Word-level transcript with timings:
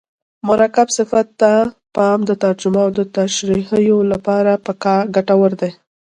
مرکب 0.47 0.87
صفت 0.97 1.27
ته 1.41 1.51
پام 1.95 2.19
د 2.25 2.31
ترجمو 2.43 2.81
او 2.85 2.91
تشریحو 3.17 3.97
له 4.11 4.17
پاره 4.25 4.53
ګټور 5.15 5.51
دئ. 5.61 5.71